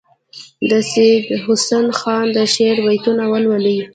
د 0.69 0.71
سیدحسن 0.91 1.85
خان 1.99 2.25
د 2.35 2.37
شعر 2.53 2.77
بیتونه 2.85 3.23
ولولي. 3.31 3.79